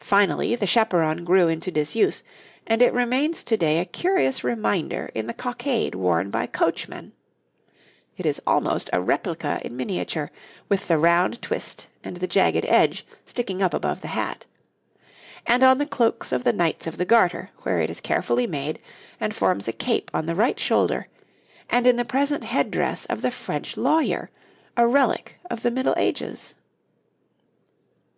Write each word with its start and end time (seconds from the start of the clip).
Finally, 0.00 0.54
the 0.54 0.66
chaperon 0.66 1.22
grew 1.22 1.48
into 1.48 1.70
disuse, 1.70 2.24
and 2.66 2.80
it 2.80 2.94
remains 2.94 3.44
to 3.44 3.58
day 3.58 3.78
a 3.78 3.84
curious 3.84 4.42
reminder 4.42 5.10
in 5.14 5.26
the 5.26 5.34
cockade 5.34 5.94
worn 5.94 6.30
by 6.30 6.46
coachmen 6.46 7.12
(it 8.16 8.24
is 8.24 8.40
almost 8.46 8.88
a 8.94 9.02
replica 9.02 9.60
in 9.62 9.76
miniature, 9.76 10.30
with 10.70 10.88
the 10.88 10.96
round 10.96 11.42
twist 11.42 11.88
and 12.02 12.16
the 12.16 12.26
jagged 12.26 12.64
edge 12.66 13.04
sticking 13.26 13.60
up 13.60 13.74
above 13.74 14.00
the 14.00 14.08
hat) 14.08 14.46
and 15.46 15.62
on 15.62 15.76
the 15.76 15.84
cloaks 15.84 16.32
of 16.32 16.42
the 16.44 16.52
Knights 16.54 16.86
of 16.86 16.96
the 16.96 17.04
Garter, 17.04 17.50
where 17.64 17.80
it 17.80 17.90
is 17.90 18.00
carefully 18.00 18.46
made, 18.46 18.78
and 19.20 19.34
forms 19.34 19.68
a 19.68 19.74
cape 19.74 20.10
on 20.14 20.24
the 20.24 20.34
right 20.34 20.58
shoulder, 20.58 21.06
and 21.68 21.86
in 21.86 21.96
the 21.96 22.04
present 22.06 22.44
head 22.44 22.70
dress 22.70 23.04
of 23.10 23.20
the 23.20 23.30
French 23.30 23.76
lawyer, 23.76 24.30
a 24.74 24.86
relic 24.88 25.38
of 25.50 25.62
the 25.62 25.70
Middle 25.70 25.92
Ages. 25.98 26.54